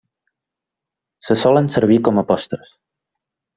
[1.27, 2.75] Se solen servir com a postres.